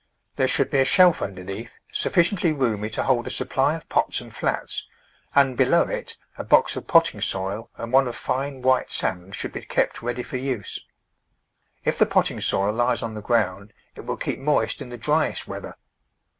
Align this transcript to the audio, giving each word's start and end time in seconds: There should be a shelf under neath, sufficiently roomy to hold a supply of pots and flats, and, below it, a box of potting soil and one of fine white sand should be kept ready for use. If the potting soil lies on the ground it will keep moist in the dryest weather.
There 0.35 0.47
should 0.47 0.71
be 0.71 0.79
a 0.79 0.83
shelf 0.83 1.21
under 1.21 1.43
neath, 1.43 1.77
sufficiently 1.91 2.51
roomy 2.53 2.89
to 2.89 3.03
hold 3.03 3.27
a 3.27 3.29
supply 3.29 3.75
of 3.75 3.87
pots 3.87 4.19
and 4.19 4.33
flats, 4.33 4.87
and, 5.35 5.55
below 5.55 5.83
it, 5.83 6.17
a 6.39 6.43
box 6.43 6.75
of 6.75 6.87
potting 6.87 7.21
soil 7.21 7.69
and 7.77 7.93
one 7.93 8.07
of 8.07 8.15
fine 8.15 8.63
white 8.63 8.89
sand 8.89 9.35
should 9.35 9.51
be 9.53 9.61
kept 9.61 10.01
ready 10.01 10.23
for 10.23 10.37
use. 10.37 10.79
If 11.85 11.99
the 11.99 12.07
potting 12.07 12.39
soil 12.41 12.73
lies 12.73 13.03
on 13.03 13.13
the 13.13 13.21
ground 13.21 13.73
it 13.95 14.01
will 14.01 14.17
keep 14.17 14.39
moist 14.39 14.81
in 14.81 14.89
the 14.89 14.97
dryest 14.97 15.47
weather. 15.47 15.75